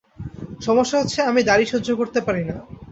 [0.61, 2.55] সমস্যা হচ্ছে, আমি দাড়ি সহ্য করতে পারি না।